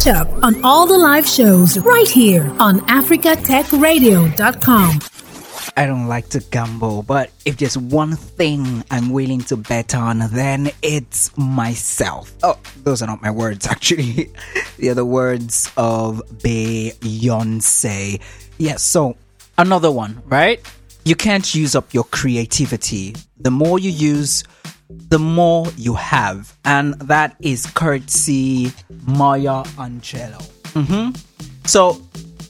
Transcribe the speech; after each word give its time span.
Catch 0.00 0.14
up 0.14 0.32
on 0.42 0.64
all 0.64 0.86
the 0.86 0.96
live 0.96 1.28
shows 1.28 1.76
right 1.78 2.08
here 2.08 2.50
on 2.58 2.80
africatechradio.com. 2.80 5.00
I 5.76 5.84
don't 5.84 6.06
like 6.06 6.30
to 6.30 6.40
gamble, 6.40 7.02
but 7.02 7.30
if 7.44 7.58
there's 7.58 7.76
one 7.76 8.16
thing 8.16 8.82
I'm 8.90 9.10
willing 9.10 9.42
to 9.42 9.58
bet 9.58 9.94
on, 9.94 10.20
then 10.32 10.70
it's 10.80 11.36
myself. 11.36 12.32
Oh, 12.42 12.58
those 12.82 13.02
are 13.02 13.06
not 13.06 13.20
my 13.20 13.30
words, 13.30 13.66
actually. 13.66 14.32
They're 14.78 14.94
the 14.94 15.04
words 15.04 15.70
of 15.76 16.22
Beyonce. 16.38 18.22
Yes, 18.56 18.82
so 18.82 19.18
another 19.58 19.90
one, 19.90 20.22
right? 20.24 20.66
You 21.04 21.14
can't 21.14 21.54
use 21.54 21.76
up 21.76 21.92
your 21.92 22.04
creativity. 22.04 23.16
The 23.38 23.50
more 23.50 23.78
you 23.78 23.90
use, 23.90 24.44
the 24.90 25.18
more 25.18 25.66
you 25.76 25.94
have. 25.94 26.56
And 26.64 26.94
that 26.94 27.36
is 27.40 27.66
courtesy 27.66 28.72
Maya 29.06 29.62
Angelou. 29.78 30.42
Mm-hmm. 30.74 31.66
So 31.66 32.00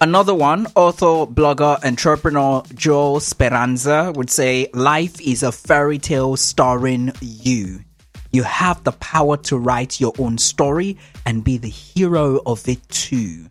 Another 0.03 0.35
one, 0.35 0.67
author, 0.77 1.31
blogger, 1.31 1.85
entrepreneur 1.85 2.63
Joe 2.75 3.19
Speranza 3.19 4.15
would 4.17 4.31
say, 4.31 4.67
Life 4.73 5.21
is 5.21 5.43
a 5.43 5.53
fairy 5.53 5.99
tale 5.99 6.39
starring 6.39 7.13
you. 7.21 7.81
You 8.33 8.43
have 8.45 8.83
the 8.85 8.93
power 8.93 9.37
to 9.37 9.59
write 9.59 10.01
your 10.01 10.15
own 10.19 10.39
story 10.39 10.97
and 11.27 11.45
be 11.45 11.59
the 11.59 11.69
hero 11.69 12.41
of 12.47 12.67
it 12.67 12.81
too. 12.89 13.45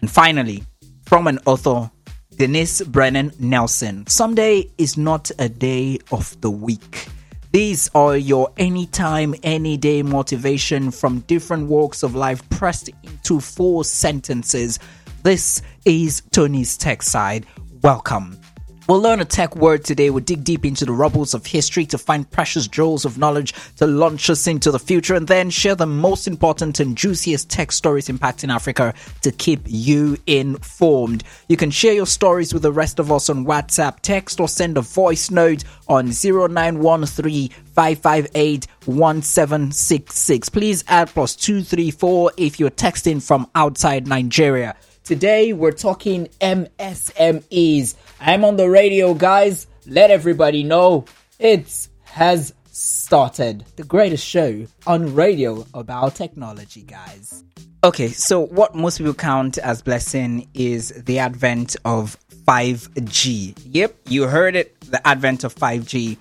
And 0.00 0.10
finally, 0.10 0.64
from 1.04 1.26
an 1.26 1.38
author, 1.44 1.90
Denise 2.36 2.80
Brennan 2.80 3.32
Nelson, 3.38 4.06
someday 4.06 4.70
is 4.78 4.96
not 4.96 5.30
a 5.38 5.50
day 5.50 5.98
of 6.10 6.40
the 6.40 6.50
week. 6.50 7.06
These 7.52 7.90
are 7.94 8.16
your 8.16 8.50
anytime, 8.56 9.34
any 9.42 9.76
day 9.76 10.02
motivation 10.02 10.90
from 10.90 11.20
different 11.20 11.68
walks 11.68 12.02
of 12.02 12.14
life 12.14 12.48
pressed 12.48 12.88
into 13.04 13.40
four 13.40 13.84
sentences 13.84 14.78
this 15.22 15.62
is 15.84 16.22
Tony's 16.32 16.76
Tech 16.76 17.00
Side. 17.00 17.46
Welcome. 17.80 18.41
We'll 18.88 19.00
learn 19.00 19.20
a 19.20 19.24
tech 19.24 19.54
word 19.54 19.84
today. 19.84 20.10
We'll 20.10 20.24
dig 20.24 20.42
deep 20.42 20.64
into 20.64 20.84
the 20.84 20.92
rubbles 20.92 21.34
of 21.34 21.46
history 21.46 21.86
to 21.86 21.98
find 21.98 22.28
precious 22.28 22.66
jewels 22.66 23.04
of 23.04 23.16
knowledge 23.16 23.54
to 23.76 23.86
launch 23.86 24.28
us 24.28 24.48
into 24.48 24.72
the 24.72 24.78
future 24.80 25.14
and 25.14 25.28
then 25.28 25.50
share 25.50 25.76
the 25.76 25.86
most 25.86 26.26
important 26.26 26.80
and 26.80 26.96
juiciest 26.96 27.48
tech 27.48 27.70
stories 27.70 28.08
impacting 28.08 28.52
Africa 28.52 28.92
to 29.20 29.30
keep 29.30 29.60
you 29.66 30.16
informed. 30.26 31.22
You 31.48 31.56
can 31.56 31.70
share 31.70 31.92
your 31.92 32.06
stories 32.06 32.52
with 32.52 32.64
the 32.64 32.72
rest 32.72 32.98
of 32.98 33.12
us 33.12 33.30
on 33.30 33.46
WhatsApp, 33.46 34.00
text, 34.00 34.40
or 34.40 34.48
send 34.48 34.76
a 34.76 34.82
voice 34.82 35.30
note 35.30 35.62
on 35.86 36.10
0913 36.10 37.50
558 37.50 38.66
1766. 38.86 40.48
Please 40.48 40.82
add 40.88 41.08
plus 41.08 41.36
234 41.36 42.32
if 42.36 42.58
you're 42.58 42.68
texting 42.70 43.22
from 43.22 43.48
outside 43.54 44.08
Nigeria. 44.08 44.74
Today 45.04 45.52
we're 45.52 45.72
talking 45.72 46.28
MSMEs. 46.40 47.96
I'm 48.20 48.44
on 48.44 48.54
the 48.56 48.70
radio, 48.70 49.14
guys. 49.14 49.66
Let 49.84 50.12
everybody 50.12 50.62
know 50.62 51.06
it 51.40 51.88
has 52.04 52.54
started. 52.70 53.64
The 53.74 53.82
greatest 53.82 54.24
show 54.24 54.64
on 54.86 55.12
radio 55.16 55.66
about 55.74 56.14
technology, 56.14 56.82
guys. 56.82 57.42
Okay, 57.82 58.10
so 58.10 58.38
what 58.38 58.76
most 58.76 58.98
people 58.98 59.12
count 59.12 59.58
as 59.58 59.82
blessing 59.82 60.48
is 60.54 60.90
the 61.04 61.18
advent 61.18 61.74
of 61.84 62.16
5G. 62.46 63.60
Yep, 63.72 63.96
you 64.06 64.28
heard 64.28 64.54
it, 64.54 64.80
the 64.82 65.04
advent 65.04 65.42
of 65.42 65.52
5G. 65.52 66.16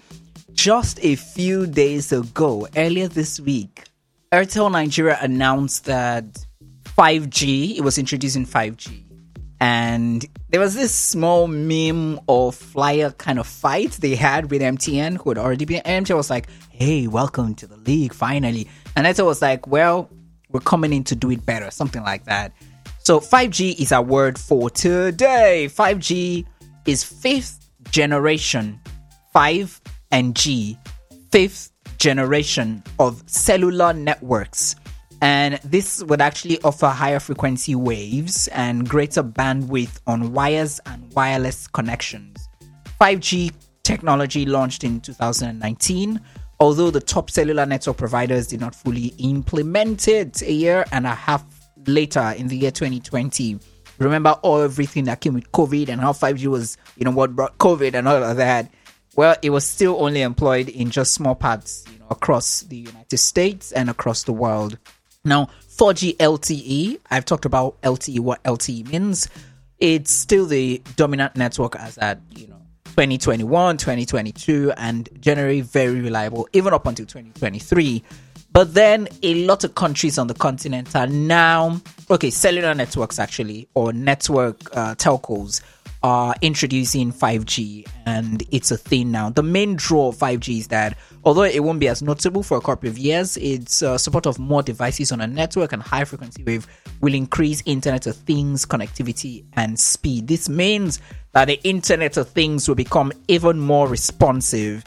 Just 0.54 1.00
a 1.04 1.16
few 1.16 1.68
days 1.68 2.12
ago, 2.12 2.68
earlier 2.76 3.08
this 3.08 3.40
week, 3.40 3.84
Airtel 4.32 4.72
Nigeria 4.72 5.20
announced 5.22 5.86
that 5.86 6.48
5G. 6.97 7.78
It 7.78 7.81
was 7.81 7.97
introduced 7.97 8.36
in 8.36 8.45
5G. 8.45 9.03
And 9.59 10.25
there 10.50 10.59
was 10.59 10.73
this 10.73 10.94
small 10.94 11.47
meme 11.47 12.20
or 12.28 12.52
flyer 12.52 13.11
kind 13.11 13.38
of 13.38 13.45
fight 13.45 13.92
they 13.92 14.16
had 14.16 14.50
with 14.50 14.61
MTN, 14.61 15.18
who 15.18 15.29
had 15.29 15.38
already 15.38 15.66
been. 15.66 15.81
MTN 15.84 16.16
was 16.18 16.31
like, 16.31 16.47
hey, 16.72 17.07
welcome 17.07 17.53
to 17.56 17.68
the 17.68 17.78
league, 17.78 18.13
finally. 18.13 18.68
And 18.96 19.06
Airtel 19.06 19.25
was 19.28 19.41
like, 19.41 19.68
well, 19.68 20.09
we're 20.50 20.62
coming 20.62 20.94
in 20.94 21.03
to 21.06 21.16
do 21.16 21.29
it 21.29 21.46
better, 21.46 21.69
something 21.69 22.02
like 22.02 22.25
that. 22.25 22.53
So 23.03 23.19
5G 23.19 23.79
is 23.79 23.91
our 23.91 24.02
word 24.02 24.40
for 24.40 24.69
today. 24.72 25.68
5G 25.72 26.46
is 26.88 27.03
fifth 27.03 27.69
generation, 27.91 28.79
5 29.31 29.81
and 30.12 30.35
G, 30.35 30.78
fifth 31.31 31.72
generation 31.97 32.84
of 32.97 33.23
cellular 33.28 33.94
networks 33.94 34.75
and 35.22 35.59
this 35.64 36.04
would 36.04 36.20
actually 36.20 36.59
offer 36.64 36.88
higher 36.88 37.20
frequency 37.20 37.76
waves 37.76 38.48
and 38.50 38.90
greater 38.90 39.24
bandwidth 39.24 40.00
on 40.08 40.34
wires 40.34 40.80
and 40.88 41.14
wireless 41.14 41.68
connections. 41.68 42.50
5G 43.00 43.52
technology 43.84 44.46
launched 44.46 44.84
in 44.84 45.00
2019, 45.00 46.20
although 46.59 46.90
the 46.90 47.00
top 47.00 47.30
cellular 47.30 47.66
network 47.68 47.98
providers 47.98 48.48
did 48.48 48.59
not 48.59 48.74
fully 48.74 49.14
implement 49.20 50.08
it 50.08 50.42
a 50.42 50.52
year 50.52 50.86
and 50.92 51.06
a 51.06 51.14
half 51.14 51.46
later 51.86 52.34
in 52.38 52.48
the 52.48 52.58
year 52.58 52.72
2020. 52.72 53.59
Remember 54.00 54.32
all 54.42 54.62
everything 54.62 55.03
that 55.03 55.22
came 55.22 55.36
with 55.36 55.52
COVID 55.52 55.90
and 55.90 56.02
how 56.02 56.14
5G 56.14 56.48
was, 56.48 56.78
you 56.98 57.06
know, 57.06 57.12
what 57.12 57.36
brought 57.36 57.59
COVID 57.59 57.94
and 57.94 58.08
all 58.08 58.24
of 58.24 58.38
that. 58.38 58.72
Well, 59.16 59.36
it 59.44 59.52
was 59.52 59.66
still 59.66 60.03
only 60.03 60.22
employed 60.22 60.70
in 60.70 60.90
just 60.90 61.14
small 61.14 61.36
parts, 61.36 61.86
you 61.92 62.00
know, 62.00 62.08
across 62.09 62.62
the 62.62 62.78
United 62.78 63.18
States 63.18 63.72
and 63.72 63.90
across 63.90 64.24
the 64.24 64.34
world. 64.34 64.80
Now, 65.24 65.50
4G 65.78 66.18
LTE, 66.18 67.00
I've 67.12 67.26
talked 67.26 67.46
about 67.46 67.80
LTE, 67.82 68.20
what 68.22 68.42
LTE 68.44 68.92
means. 68.92 69.30
It's 69.80 70.12
still 70.12 70.48
the 70.48 70.82
dominant 70.96 71.36
network 71.36 71.76
as 71.76 71.98
at, 72.00 72.20
you 72.36 72.48
know, 72.48 72.62
2021, 72.86 73.78
2022, 73.78 74.74
and 74.78 75.08
generally 75.20 75.62
very 75.62 76.02
reliable, 76.02 76.50
even 76.54 76.74
up 76.74 76.88
until 76.88 77.06
2023. 77.06 78.04
But 78.52 78.74
then 78.74 79.08
a 79.22 79.46
lot 79.46 79.64
of 79.64 79.76
countries 79.76 80.18
on 80.18 80.26
the 80.26 80.34
continent 80.34 80.96
are 80.96 81.08
now, 81.08 81.80
okay, 82.09 82.32
cellular 82.32 82.74
networks 82.74 83.20
actually, 83.20 83.68
or 83.76 83.94
network 83.94 84.76
uh, 84.76 84.96
telcos 84.96 85.62
are 86.03 86.35
introducing 86.41 87.12
5G 87.12 87.88
and 88.06 88.44
it's 88.51 88.72
a 88.72 88.78
thing 88.78 89.12
now. 89.12 89.29
The 89.29 89.44
main 89.44 89.75
draw 89.75 90.09
of 90.09 90.17
5G 90.17 90.59
is 90.59 90.67
that 90.69 90.97
although 91.23 91.44
it 91.44 91.63
won't 91.63 91.79
be 91.79 91.88
as 91.88 92.01
notable 92.01 92.41
for 92.44 92.57
a 92.57 92.62
couple 92.62 92.89
of 92.89 92.97
years, 92.97 93.38
its 93.38 93.84
uh, 93.84 93.97
support 93.97 94.25
of 94.25 94.40
more 94.40 94.63
devices 94.63 95.11
on 95.11 95.22
a 95.22 95.28
network 95.28 95.73
and 95.73 95.81
high 95.81 96.06
frequency 96.06 96.44
wave 96.44 96.67
will 97.01 97.13
increase 97.13 97.61
Internet 97.66 98.07
of 98.07 98.16
Things 98.16 98.66
connectivity 98.66 99.44
and 99.53 99.79
speed. 99.79 100.28
This 100.28 100.50
means 100.50 101.00
that 101.34 101.45
the 101.45 101.61
Internet 101.63 102.17
of 102.17 102.29
Things 102.29 102.67
will 102.67 102.75
become 102.75 103.11
even 103.28 103.59
more 103.59 103.88
responsive. 103.88 104.84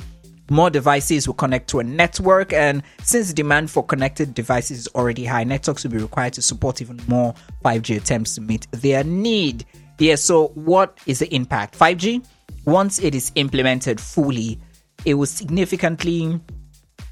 More 0.51 0.69
devices 0.69 1.27
will 1.27 1.35
connect 1.35 1.71
to 1.71 1.79
a 1.79 1.85
network, 1.85 2.53
and 2.53 2.83
since 3.03 3.33
demand 3.33 3.71
for 3.71 3.83
connected 3.83 4.35
devices 4.35 4.81
is 4.81 4.89
already 4.89 5.25
high, 5.25 5.43
networks 5.43 5.85
will 5.85 5.93
be 5.93 5.99
required 5.99 6.35
to 6.35 6.43
support 6.43 6.83
even 6.83 7.01
more 7.09 7.35
5G 7.65 7.97
attempts 7.97 8.35
to 8.35 8.43
meet 8.43 8.67
their 8.73 9.05
need. 9.05 9.65
Yeah, 9.99 10.17
so 10.17 10.49
what 10.49 10.99
is 11.07 11.21
the 11.21 11.33
impact? 11.35 11.79
5G, 11.79 12.25
once 12.65 12.99
it 12.99 13.15
is 13.15 13.31
implemented 13.37 14.01
fully, 14.01 14.59
it 15.05 15.15
will 15.15 15.27
significantly 15.27 16.41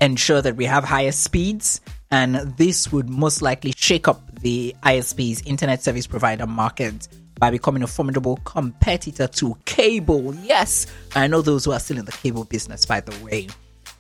ensure 0.01 0.43
that 0.43 0.57
we 0.57 0.65
have 0.65 0.83
higher 0.83 1.13
speeds, 1.13 1.81
and 2.11 2.37
this 2.57 2.91
would 2.91 3.09
most 3.09 3.41
likely 3.41 3.73
shake 3.77 4.09
up 4.09 4.41
the 4.41 4.75
ISP's 4.83 5.43
internet 5.43 5.83
service 5.83 6.07
provider 6.07 6.47
market 6.47 7.07
by 7.39 7.51
becoming 7.51 7.83
a 7.83 7.87
formidable 7.87 8.37
competitor 8.45 9.27
to 9.29 9.57
cable. 9.65 10.35
Yes, 10.43 10.87
I 11.15 11.29
know 11.29 11.41
those 11.41 11.65
who 11.65 11.73
are 11.73 11.81
still 11.81 11.99
in 11.99 12.05
the 12.05 12.13
cable 12.13 12.45
business, 12.45 12.85
by 12.85 13.01
the 13.01 13.25
way. 13.25 13.49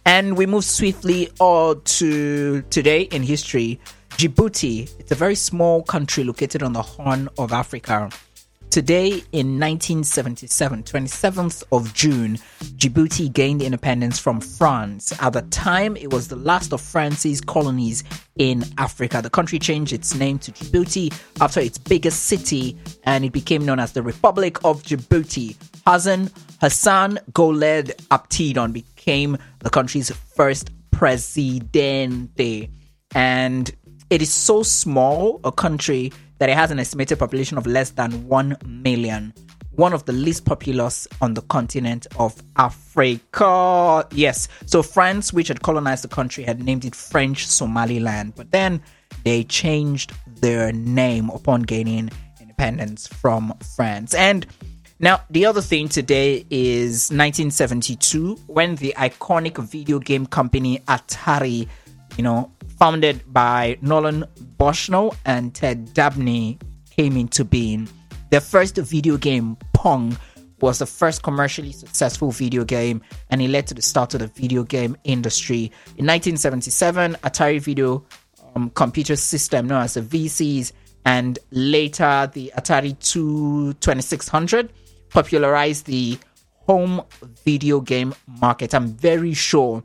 And 0.05 0.37
we 0.37 0.47
move 0.47 0.65
swiftly 0.65 1.31
on 1.39 1.81
to 1.83 2.63
today 2.63 3.03
in 3.03 3.23
history. 3.23 3.79
Djibouti, 4.11 4.91
it's 4.99 5.13
a 5.13 5.15
very 5.15 5.37
small 5.37 5.83
country 5.85 6.25
located 6.25 6.63
on 6.63 6.73
the 6.73 6.83
Horn 6.83 7.29
of 7.39 7.53
Africa. 7.53 8.11
Today 8.73 9.09
in 9.33 9.61
1977, 9.61 10.85
27th 10.85 11.63
of 11.73 11.93
June, 11.93 12.39
Djibouti 12.79 13.31
gained 13.31 13.61
independence 13.61 14.19
from 14.19 14.41
France. 14.41 15.13
At 15.21 15.35
the 15.35 15.43
time, 15.43 15.95
it 15.95 16.11
was 16.11 16.29
the 16.29 16.37
last 16.37 16.73
of 16.73 16.81
France's 16.81 17.43
colonies 17.43 18.03
in 18.37 18.65
Africa. 18.79 19.21
The 19.21 19.29
country 19.29 19.59
changed 19.59 19.93
its 19.93 20.15
name 20.15 20.39
to 20.39 20.53
Djibouti 20.53 21.13
after 21.43 21.61
its 21.61 21.77
biggest 21.77 22.23
city 22.25 22.79
and 23.05 23.27
it 23.27 23.33
became 23.33 23.67
known 23.67 23.79
as 23.79 23.93
the 23.93 24.01
Republic 24.01 24.57
of 24.65 24.83
Djibouti. 24.85 25.55
Hassan 25.87 26.31
Hassan 26.63 27.19
Gouled 27.35 27.91
Aptidon 28.11 28.73
became 28.73 29.37
the 29.59 29.69
country's 29.69 30.11
first 30.11 30.71
presidente. 30.93 32.71
And 33.15 33.71
it 34.09 34.23
is 34.23 34.33
so 34.33 34.63
small 34.63 35.43
a 35.45 35.53
country 35.53 36.11
that 36.43 36.49
it 36.49 36.57
has 36.57 36.73
an 36.73 36.81
estimated 36.81 37.21
population 37.21 37.57
of 37.57 37.69
less 37.69 37.91
than 37.91 38.11
1 38.27 38.57
million, 38.67 39.33
one 39.77 39.93
of 39.93 40.05
the 40.07 40.13
least 40.13 40.45
populous 40.45 41.07
on 41.21 41.35
the 41.35 41.43
continent 41.43 42.05
of 42.19 42.35
Africa. 42.57 44.05
Yes, 44.11 44.49
so 44.67 44.83
France, 44.83 45.33
which 45.33 45.47
had 45.47 45.63
colonized 45.63 46.03
the 46.03 46.09
country, 46.09 46.43
had 46.43 46.61
named 46.61 46.85
it 46.85 46.97
French 46.97 47.47
Somaliland, 47.47 48.35
but 48.35 48.51
then 48.51 48.83
they 49.23 49.45
changed 49.45 50.15
their 50.41 50.73
name 50.73 51.31
upon 51.31 51.63
gaining 51.63 52.11
independence 52.41 53.07
from 53.07 53.55
France. 53.77 54.13
And 54.13 54.45
now, 54.99 55.21
the 55.31 55.47
other 55.47 55.61
thing 55.61 55.89
today 55.89 56.45
is 56.51 57.13
1972 57.13 58.35
when 58.49 58.75
the 58.75 58.95
iconic 58.99 59.59
video 59.59 60.01
game 60.01 60.27
company 60.27 60.81
Atari, 60.89 61.69
you 62.17 62.25
know, 62.25 62.51
founded 62.83 63.23
by 63.33 63.79
Nolan 63.81 64.25
Bushnell 64.59 65.15
and 65.25 65.55
Ted 65.55 65.95
Dabney, 65.95 66.59
came 66.91 67.17
into 67.17 67.45
being. 67.45 67.89
Their 68.31 68.41
first 68.41 68.75
video 68.75 69.17
game, 69.17 69.57
Pong, 69.73 70.19
was 70.61 70.81
the 70.81 70.87
first 70.87 71.23
commercially 71.23 71.71
successful 71.71 72.33
video 72.33 72.65
game 72.65 73.01
and 73.31 73.41
it 73.41 73.51
led 73.51 73.69
to 73.69 73.75
the 73.75 73.83
start 73.83 74.15
of 74.15 74.21
the 74.21 74.27
video 74.27 74.65
game 74.65 74.97
industry. 75.05 75.71
In 75.97 76.07
1977, 76.07 77.15
Atari 77.23 77.61
Video 77.61 78.05
um, 78.57 78.69
Computer 78.71 79.15
System, 79.15 79.69
known 79.69 79.83
as 79.83 79.95
the 79.95 80.01
VCS, 80.01 80.73
and 81.05 81.39
later 81.53 82.29
the 82.35 82.53
Atari 82.59 82.99
2 82.99 83.75
2600 83.75 84.73
popularized 85.09 85.87
the 85.87 86.19
home 86.67 87.01
video 87.45 87.79
game 87.79 88.13
market. 88.41 88.75
I'm 88.75 88.89
very 88.89 89.35
sure 89.35 89.85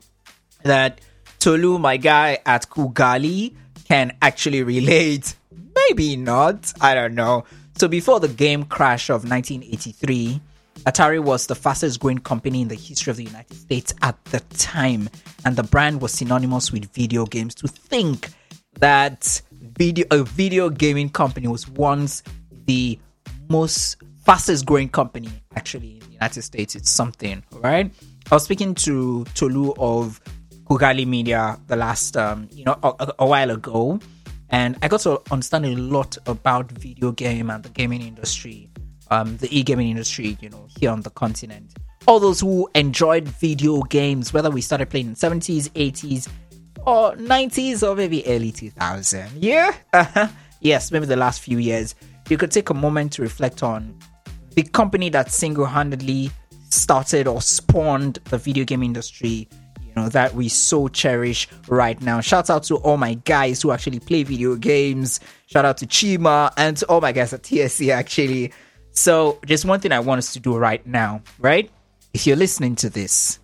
that 0.64 1.00
Tolu, 1.48 1.80
my 1.80 1.96
guy 1.96 2.40
at 2.46 2.70
Kugali, 2.70 3.56
can 3.86 4.12
actually 4.22 4.64
relate. 4.64 5.38
Maybe 5.78 6.18
not. 6.18 6.74
I 6.82 6.94
don't 6.94 7.16
know. 7.16 7.46
So 7.78 7.88
before 7.88 8.20
the 8.20 8.28
game 8.28 8.66
crash 8.66 9.10
of 9.10 9.24
1983, 9.24 10.42
Atari 10.80 11.24
was 11.24 11.48
the 11.48 11.56
fastest 11.56 12.02
growing 12.02 12.18
company 12.18 12.64
in 12.64 12.68
the 12.68 12.76
history 12.76 13.12
of 13.12 13.16
the 13.16 13.24
United 13.24 13.56
States 13.56 13.94
at 14.02 14.22
the 14.26 14.42
time, 14.58 15.10
and 15.46 15.56
the 15.56 15.64
brand 15.64 16.02
was 16.02 16.12
synonymous 16.12 16.74
with 16.74 16.92
video 16.94 17.26
games. 17.26 17.56
To 17.56 17.70
think 17.70 18.28
that 18.82 19.42
video 19.54 20.06
a 20.12 20.24
video 20.24 20.70
gaming 20.70 21.10
company 21.10 21.48
was 21.48 21.66
once 21.70 22.24
the 22.66 23.00
most 23.48 23.96
fastest 24.26 24.66
growing 24.66 24.90
company 24.90 25.30
actually 25.56 25.94
in 25.94 26.00
the 26.08 26.12
United 26.12 26.42
States, 26.42 26.76
it's 26.76 26.90
something, 26.90 27.42
right? 27.54 27.90
I 28.30 28.36
was 28.36 28.44
speaking 28.44 28.76
to 28.76 29.24
Tolu 29.34 29.74
of 29.78 30.20
Kugali 30.70 31.08
Media 31.08 31.60
the 31.68 31.76
last, 31.76 32.18
um, 32.18 32.48
you 32.52 32.66
know, 32.66 32.78
a, 32.84 33.14
a 33.20 33.26
while 33.26 33.52
ago, 33.52 34.00
and 34.50 34.78
I 34.82 34.88
got 34.88 35.02
to 35.02 35.22
understand 35.32 35.66
a 35.66 35.76
lot 35.76 36.18
about 36.26 36.72
video 36.72 37.12
game 37.12 37.50
and 37.50 37.64
the 37.64 37.70
gaming 37.70 38.02
industry 38.02 38.70
um, 39.10 39.38
the 39.38 39.58
e-gaming 39.58 39.90
industry, 39.90 40.38
you 40.42 40.50
know, 40.50 40.68
here 40.80 40.92
on 40.92 41.02
the 41.02 41.10
continent. 41.10 41.74
All 42.08 42.20
those 42.20 42.40
who 42.40 42.70
enjoyed 42.76 43.28
video 43.28 43.82
games, 43.82 44.34
whether 44.34 44.50
we 44.50 44.62
started 44.62 44.90
playing 44.90 45.08
in 45.08 45.16
70s, 45.16 45.70
80s, 45.72 46.28
or 46.86 47.14
90s, 47.16 47.88
or 47.88 47.96
maybe 47.96 48.26
early 48.28 48.52
2000. 48.52 49.30
Yeah, 49.36 49.74
uh-huh. 49.94 50.28
yes, 50.62 50.92
maybe 50.92 51.06
the 51.06 51.18
last 51.18 51.42
few 51.42 51.58
years. 51.58 51.96
You 52.30 52.38
could 52.38 52.52
take 52.52 52.70
a 52.70 52.74
moment 52.74 53.14
to 53.14 53.22
reflect 53.22 53.64
on 53.64 53.98
the 54.52 54.64
company 54.64 55.10
that 55.10 55.32
single-handedly 55.32 56.32
started 56.70 57.28
or 57.28 57.42
spawned 57.42 58.16
the 58.26 58.38
video 58.38 58.66
game 58.66 58.84
industry 58.84 59.48
know 59.98 60.10
that 60.10 60.34
we 60.34 60.48
so 60.48 60.88
cherish 60.88 61.48
right 61.68 62.02
now 62.02 62.22
shout 62.22 62.50
out 62.50 62.64
to 62.64 62.76
all 62.78 62.98
my 62.98 63.16
guys 63.26 63.62
who 63.62 63.72
actually 63.72 64.00
play 64.00 64.24
video 64.24 64.56
games 64.56 65.20
shout 65.48 65.66
out 65.66 65.78
to 65.78 65.86
chima 65.86 66.52
and 66.56 66.78
to 66.78 66.86
all 66.88 67.02
my 67.02 67.12
guys 67.12 67.34
at 67.34 67.44
tsc 67.44 67.90
actually 67.92 68.52
so, 68.98 69.38
just 69.46 69.64
one 69.64 69.80
thing 69.80 69.92
I 69.92 70.00
want 70.00 70.18
us 70.18 70.34
to 70.34 70.40
do 70.40 70.58
right 70.58 70.86
now, 70.88 71.22
right? 71.38 71.70
If 72.16 72.26
you're 72.26 72.36
listening 72.36 72.76
to 72.78 72.90
this, 72.90 73.38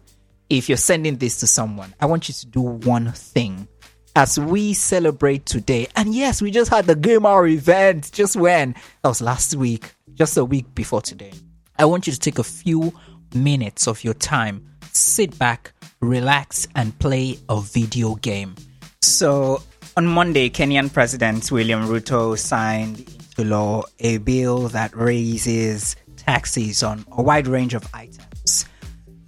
if 0.50 0.68
you're 0.68 0.80
sending 0.80 1.18
this 1.18 1.40
to 1.42 1.48
someone, 1.48 1.94
I 2.00 2.08
want 2.08 2.28
you 2.28 2.34
to 2.34 2.48
do 2.48 2.62
one 2.62 3.12
thing 3.12 3.68
as 4.16 4.40
we 4.40 4.74
celebrate 4.74 5.46
today. 5.46 5.90
And 5.96 6.16
yes, 6.16 6.42
we 6.42 6.50
just 6.50 6.72
had 6.72 6.88
the 6.88 6.96
Game 6.96 7.28
Hour 7.28 7.46
event. 7.46 8.12
Just 8.12 8.36
when? 8.36 8.74
That 9.04 9.10
was 9.10 9.22
last 9.22 9.54
week, 9.54 9.94
just 10.16 10.38
a 10.38 10.44
week 10.44 10.74
before 10.74 11.04
today. 11.04 11.34
I 11.78 11.86
want 11.86 12.08
you 12.08 12.14
to 12.14 12.20
take 12.20 12.40
a 12.40 12.44
few 12.44 12.92
minutes 13.36 13.88
of 13.88 14.04
your 14.04 14.16
time, 14.16 14.68
sit 14.92 15.38
back, 15.38 15.74
relax, 16.04 16.68
and 16.76 16.98
play 17.00 17.40
a 17.50 17.62
video 17.62 18.16
game. 18.16 18.56
So, 19.02 19.62
on 19.96 20.08
Monday, 20.08 20.50
Kenyan 20.50 20.92
President 20.92 21.52
William 21.52 21.88
Ruto 21.88 22.38
signed 22.38 23.00
into 23.00 23.44
law 23.50 23.84
a 24.00 24.18
bill 24.18 24.70
that 24.70 24.96
raises 24.96 25.96
taxes 26.18 26.84
on 26.84 27.06
a 27.12 27.22
wide 27.22 27.48
range 27.48 27.74
of 27.74 27.88
items. 27.94 28.66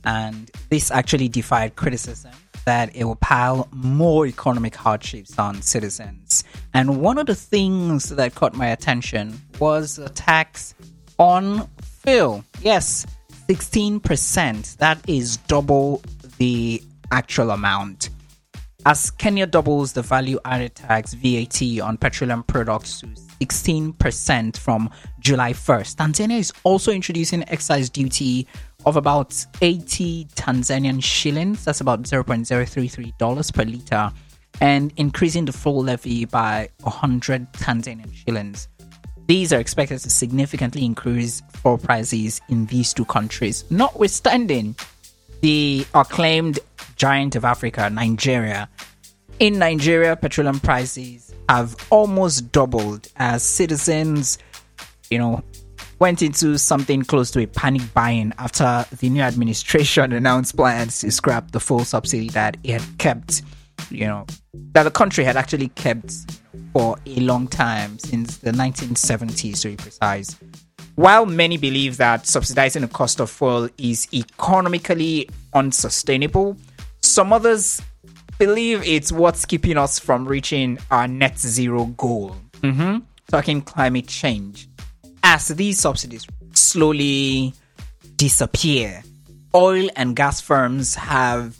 And 0.03 0.49
this 0.69 0.91
actually 0.91 1.29
defied 1.29 1.75
criticism 1.75 2.31
that 2.65 2.95
it 2.95 3.03
will 3.03 3.15
pile 3.15 3.67
more 3.71 4.25
economic 4.25 4.75
hardships 4.75 5.37
on 5.37 5.61
citizens. 5.61 6.43
And 6.73 7.01
one 7.01 7.17
of 7.17 7.27
the 7.27 7.35
things 7.35 8.09
that 8.09 8.35
caught 8.35 8.55
my 8.55 8.67
attention 8.67 9.39
was 9.59 9.99
a 9.99 10.09
tax 10.09 10.73
on 11.19 11.67
fuel. 12.03 12.43
Yes, 12.61 13.05
16%. 13.47 14.77
That 14.77 14.97
is 15.07 15.37
double 15.37 16.01
the 16.37 16.81
actual 17.11 17.51
amount. 17.51 18.09
As 18.87 19.09
Kenya 19.09 19.47
doubles 19.47 19.93
the 19.93 20.03
value 20.03 20.39
added 20.45 20.75
tax 20.75 21.15
VAT 21.15 21.79
on 21.81 21.97
petroleum 21.97 22.43
products 22.43 22.99
to 22.99 23.07
16% 23.07 24.57
from 24.57 24.91
July 25.19 25.53
1st. 25.53 25.95
Tanzania 25.95 26.37
is 26.39 26.53
also 26.63 26.91
introducing 26.91 27.43
excise 27.49 27.89
duty 27.89 28.47
of 28.85 28.95
about 28.95 29.43
80 29.61 30.25
Tanzanian 30.35 31.03
shillings, 31.03 31.65
that's 31.65 31.81
about 31.81 32.03
$0.033 32.03 33.53
per 33.53 33.63
liter, 33.63 34.11
and 34.61 34.93
increasing 34.97 35.45
the 35.45 35.51
full 35.51 35.83
levy 35.83 36.25
by 36.25 36.69
100 36.81 37.51
Tanzanian 37.53 38.13
shillings. 38.13 38.67
These 39.27 39.51
are 39.51 39.59
expected 39.59 39.99
to 40.01 40.09
significantly 40.11 40.85
increase 40.85 41.41
fuel 41.53 41.79
prices 41.79 42.39
in 42.49 42.67
these 42.67 42.93
two 42.93 43.05
countries, 43.05 43.65
notwithstanding 43.71 44.75
the 45.41 45.85
acclaimed 45.93 46.59
giant 46.95 47.35
of 47.35 47.45
Africa, 47.45 47.89
Nigeria. 47.89 48.69
In 49.39 49.59
Nigeria, 49.59 50.15
petroleum 50.15 50.59
prices 50.59 51.33
have 51.49 51.75
almost 51.89 52.51
doubled 52.51 53.07
as 53.17 53.43
citizens, 53.43 54.37
you 55.09 55.17
know, 55.19 55.43
went 55.99 56.21
into 56.21 56.57
something 56.57 57.03
close 57.03 57.31
to 57.31 57.41
a 57.41 57.47
panic 57.47 57.81
buying 57.93 58.33
after 58.37 58.85
the 58.97 59.09
new 59.09 59.21
administration 59.21 60.11
announced 60.13 60.55
plans 60.55 60.99
to 60.99 61.11
scrap 61.11 61.51
the 61.51 61.59
fuel 61.59 61.85
subsidy 61.85 62.29
that 62.29 62.57
it 62.63 62.81
had 62.81 62.97
kept, 62.97 63.41
you 63.89 64.05
know, 64.05 64.25
that 64.73 64.83
the 64.83 64.91
country 64.91 65.23
had 65.23 65.37
actually 65.37 65.69
kept 65.69 66.13
for 66.73 66.97
a 67.05 67.19
long 67.21 67.47
time 67.47 67.97
since 67.99 68.37
the 68.37 68.51
1970s, 68.51 69.61
to 69.61 69.69
be 69.69 69.75
precise. 69.75 70.37
While 70.95 71.25
many 71.25 71.57
believe 71.57 71.97
that 71.97 72.25
subsidizing 72.25 72.81
the 72.81 72.87
cost 72.87 73.19
of 73.19 73.29
fuel 73.29 73.69
is 73.77 74.07
economically 74.13 75.29
unsustainable, 75.53 76.57
some 77.01 77.33
others 77.33 77.81
believe 78.37 78.81
it's 78.83 79.11
what's 79.11 79.45
keeping 79.45 79.77
us 79.77 79.99
from 79.99 80.25
reaching 80.27 80.77
our 80.91 81.07
net 81.07 81.37
zero 81.37 81.85
goal. 81.85 82.35
Mm-hmm. 82.61 82.99
Talking 83.27 83.61
climate 83.61 84.07
change. 84.07 84.67
As 85.23 85.47
these 85.49 85.79
subsidies 85.79 86.27
slowly 86.53 87.53
disappear, 88.15 89.03
oil 89.53 89.89
and 89.95 90.15
gas 90.15 90.39
firms 90.39 90.95
have 90.95 91.57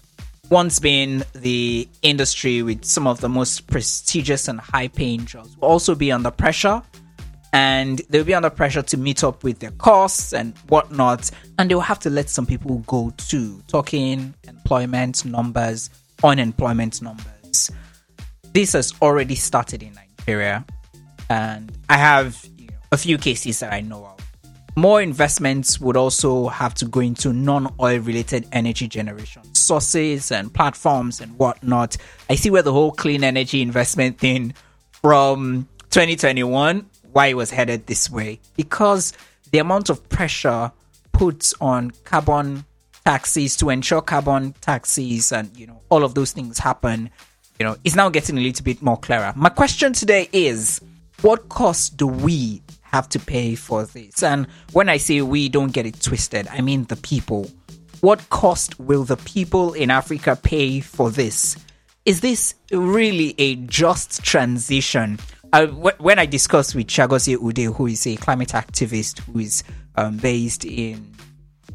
once 0.49 0.79
been 0.79 1.23
the 1.33 1.87
industry 2.01 2.61
with 2.61 2.85
some 2.85 3.07
of 3.07 3.21
the 3.21 3.29
most 3.29 3.67
prestigious 3.67 4.47
and 4.47 4.59
high 4.59 4.87
paying 4.87 5.25
jobs 5.25 5.55
will 5.57 5.67
also 5.67 5.95
be 5.95 6.11
under 6.11 6.31
pressure 6.31 6.81
and 7.53 8.01
they'll 8.09 8.23
be 8.23 8.33
under 8.33 8.49
pressure 8.49 8.81
to 8.81 8.97
meet 8.97 9.23
up 9.23 9.43
with 9.43 9.59
their 9.59 9.71
costs 9.71 10.33
and 10.33 10.57
whatnot 10.67 11.31
and 11.57 11.69
they'll 11.69 11.79
have 11.79 11.99
to 11.99 12.09
let 12.09 12.29
some 12.29 12.45
people 12.45 12.79
go 12.87 13.11
too 13.17 13.61
talking 13.67 14.33
employment 14.47 15.25
numbers 15.25 15.89
unemployment 16.23 17.01
numbers. 17.01 17.71
This 18.53 18.73
has 18.73 18.93
already 19.01 19.35
started 19.35 19.83
in 19.83 19.93
Nigeria, 19.93 20.65
and 21.29 21.71
I 21.89 21.97
have 21.97 22.45
you 22.57 22.67
know, 22.67 22.73
a 22.91 22.97
few 22.97 23.17
cases 23.17 23.59
that 23.59 23.73
I 23.73 23.81
know 23.81 24.05
of. 24.05 24.14
More 24.77 25.01
investments 25.01 25.79
would 25.79 25.95
also 25.95 26.47
have 26.49 26.73
to 26.75 26.85
go 26.85 26.99
into 26.99 27.31
non 27.31 27.73
oil 27.79 27.99
related 27.99 28.45
energy 28.51 28.87
generation 28.87 29.41
sources 29.53 30.31
and 30.31 30.53
platforms 30.53 31.21
and 31.21 31.37
whatnot. 31.39 31.95
I 32.29 32.35
see 32.35 32.49
where 32.49 32.61
the 32.61 32.73
whole 32.73 32.91
clean 32.91 33.23
energy 33.23 33.61
investment 33.61 34.17
thing 34.17 34.53
from 34.91 35.67
2021, 35.91 36.85
why 37.13 37.27
it 37.27 37.37
was 37.37 37.51
headed 37.51 37.87
this 37.87 38.09
way. 38.09 38.39
Because 38.57 39.13
the 39.51 39.59
amount 39.59 39.89
of 39.89 40.07
pressure 40.09 40.71
put 41.13 41.53
on 41.61 41.91
carbon 42.03 42.65
taxes 43.05 43.55
to 43.55 43.69
ensure 43.69 44.01
carbon 44.01 44.51
taxes 44.59 45.31
and 45.31 45.55
you 45.55 45.67
know 45.67 45.79
all 45.89 46.03
of 46.03 46.15
those 46.15 46.31
things 46.31 46.57
happen 46.57 47.09
you 47.59 47.65
know 47.65 47.77
it's 47.83 47.95
now 47.95 48.09
getting 48.09 48.35
a 48.35 48.41
little 48.41 48.63
bit 48.63 48.81
more 48.81 48.97
clearer 48.97 49.31
my 49.35 49.47
question 49.47 49.93
today 49.93 50.27
is 50.33 50.81
what 51.21 51.47
cost 51.47 51.95
do 51.95 52.07
we 52.07 52.61
have 52.95 53.09
to 53.09 53.19
pay 53.19 53.55
for 53.55 53.85
this 53.85 54.23
and 54.23 54.47
when 54.71 54.89
i 54.89 54.97
say 54.97 55.21
we 55.21 55.49
don't 55.49 55.73
get 55.73 55.85
it 55.85 55.99
twisted 56.01 56.47
i 56.47 56.61
mean 56.61 56.83
the 56.85 56.95
people 56.97 57.49
what 58.01 58.29
cost 58.29 58.79
will 58.79 59.03
the 59.03 59.17
people 59.17 59.73
in 59.73 59.91
africa 59.91 60.37
pay 60.41 60.79
for 60.79 61.09
this 61.09 61.57
is 62.05 62.21
this 62.21 62.55
really 62.71 63.33
a 63.37 63.55
just 63.55 64.23
transition 64.23 65.17
uh, 65.53 65.67
when 65.67 66.19
I 66.19 66.25
discussed 66.25 66.75
with 66.75 66.87
Chigozie 66.87 67.37
Ude, 67.41 67.73
who 67.73 67.87
is 67.87 68.05
a 68.05 68.17
climate 68.17 68.49
activist 68.49 69.19
who 69.19 69.39
is 69.39 69.63
um, 69.95 70.17
based 70.17 70.65
in 70.65 71.15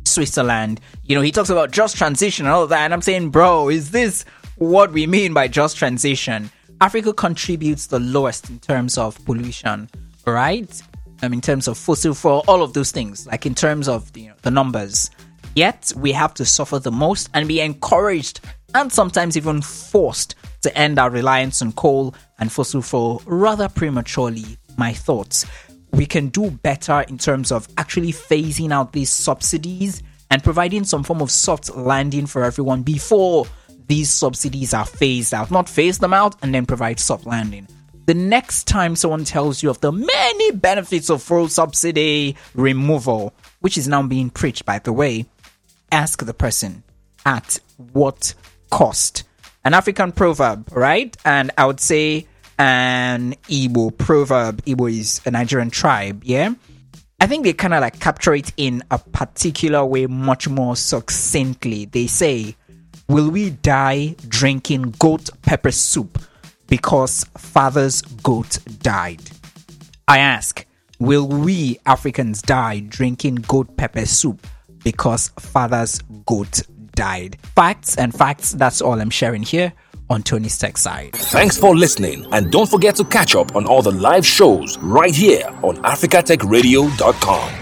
Switzerland, 0.05 0.83
you 1.05 1.17
know, 1.17 1.23
he 1.23 1.33
talks 1.33 1.49
about 1.49 1.71
just 1.71 1.97
transition 1.97 2.45
and 2.45 2.55
all 2.55 2.67
that. 2.67 2.81
And 2.81 2.93
I'm 2.93 3.01
saying, 3.01 3.31
bro, 3.31 3.71
is 3.71 3.91
this 3.91 4.27
what 4.57 4.93
we 4.93 5.07
mean 5.07 5.33
by 5.33 5.49
just 5.49 5.79
transition? 5.79 6.51
Africa 6.83 7.15
contributes 7.15 7.87
the 7.87 8.01
lowest 8.01 8.51
in 8.51 8.59
terms 8.59 8.99
of 8.99 9.23
pollution, 9.25 9.89
right? 10.27 10.83
Um, 11.23 11.33
in 11.33 11.41
terms 11.41 11.69
of 11.69 11.77
fossil 11.77 12.15
fuel, 12.15 12.45
all 12.49 12.63
of 12.63 12.73
those 12.73 12.91
things, 12.91 13.27
like 13.27 13.45
in 13.45 13.55
terms 13.55 13.89
of 13.89 14.17
you 14.17 14.29
know, 14.29 14.35
the 14.43 14.51
numbers. 14.51 15.11
Yet 15.55 15.93
we 15.97 16.13
have 16.13 16.33
to 16.35 16.45
suffer 16.45 16.79
the 16.79 16.93
most 16.93 17.29
and 17.35 17.47
be 17.47 17.61
encouraged 17.61 18.41
and 18.75 18.93
sometimes 18.93 19.37
even 19.37 19.61
forced 19.61 20.37
to 20.63 20.77
end 20.77 20.99
our 20.99 21.11
reliance 21.11 21.61
on 21.61 21.73
coal 21.73 22.15
and 22.39 22.51
fossil 22.51 22.83
fuel 22.83 23.23
rather 23.27 23.69
prematurely. 23.69 24.57
My 24.77 24.93
thoughts. 24.93 25.45
We 25.93 26.07
can 26.07 26.29
do 26.29 26.51
better 26.51 27.05
in 27.09 27.19
terms 27.19 27.51
of 27.51 27.69
actually 27.77 28.13
phasing 28.13 28.73
out 28.73 28.93
these 28.93 29.11
subsidies 29.11 30.03
and 30.31 30.43
providing 30.43 30.85
some 30.85 31.03
form 31.03 31.21
of 31.21 31.31
soft 31.31 31.75
landing 31.75 32.27
for 32.27 32.45
everyone 32.45 32.83
before 32.83 33.47
these 33.89 34.09
subsidies 34.09 34.73
are 34.73 34.87
phased 34.87 35.35
out. 35.35 35.51
Not 35.51 35.69
phase 35.69 35.99
them 35.99 36.15
out 36.15 36.37
and 36.43 36.55
then 36.55 36.65
provide 36.65 37.01
soft 37.01 37.27
landing. 37.27 37.67
The 38.07 38.15
next 38.15 38.67
time 38.67 38.97
someone 38.97 39.25
tells 39.25 39.63
you 39.63 39.71
of 39.71 39.81
the 39.81 39.93
many 39.93 40.53
benefits 40.53 41.11
of 41.11 41.23
fuel 41.23 41.49
subsidy 41.49 42.37
removal, 42.55 43.35
which 43.61 43.77
is 43.79 43.87
now 43.87 44.03
being 44.03 44.31
preached, 44.31 44.65
by 44.65 44.79
the 44.79 44.93
way, 44.93 45.27
ask 45.93 46.25
the 46.25 46.35
person 46.35 46.83
at 47.25 47.61
what 47.93 48.35
cost. 48.71 49.25
An 49.65 49.75
African 49.75 50.13
proverb, 50.13 50.69
right? 50.73 51.17
And 51.25 51.51
I 51.59 51.67
would 51.67 51.81
say 51.81 52.27
an 52.59 53.35
Igbo 53.49 53.97
proverb. 53.97 54.63
Igbo 54.65 54.91
is 54.91 55.21
a 55.27 55.31
Nigerian 55.31 55.71
tribe, 55.71 56.23
yeah? 56.25 56.55
I 57.21 57.27
think 57.27 57.45
they 57.45 57.53
kind 57.53 57.75
of 57.75 57.83
like 57.83 58.01
capture 58.01 58.35
it 58.35 58.51
in 58.57 58.83
a 58.91 58.99
particular 58.99 59.85
way 59.85 60.07
much 60.07 60.49
more 60.49 60.75
succinctly. 60.75 61.85
They 61.85 62.07
say, 62.07 62.57
Will 63.09 63.31
we 63.31 63.51
die 63.51 64.15
drinking 64.29 64.95
goat 64.99 65.29
pepper 65.43 65.73
soup 65.73 66.19
because 66.71 67.25
father's 67.37 68.01
goat 68.01 68.59
died? 68.81 69.21
I 70.09 70.19
ask, 70.19 70.65
Will 71.01 71.27
we 71.27 71.79
Africans 71.87 72.43
die 72.43 72.81
drinking 72.81 73.37
goat 73.37 73.75
pepper 73.79 74.05
soup 74.05 74.47
because 74.85 75.29
father's 75.39 75.99
goat 76.27 76.61
died? 76.95 77.39
Facts 77.55 77.97
and 77.97 78.15
facts, 78.15 78.53
that's 78.53 78.83
all 78.83 79.01
I'm 79.01 79.09
sharing 79.09 79.43
here 79.43 79.73
on 80.11 80.23
Tony's 80.23 80.59
Tech 80.59 80.77
Side. 80.77 81.13
Thanks 81.15 81.57
for 81.57 81.75
listening, 81.75 82.27
and 82.33 82.53
don't 82.53 82.69
forget 82.69 82.97
to 82.97 83.05
catch 83.05 83.35
up 83.35 83.57
on 83.57 83.67
all 83.67 83.81
the 83.81 83.93
live 83.93 84.27
shows 84.27 84.77
right 84.79 85.15
here 85.15 85.47
on 85.63 85.79
africatechradio.com. 85.85 87.60